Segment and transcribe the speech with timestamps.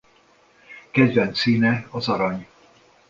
[0.91, 2.47] Kedvenc színe az arany.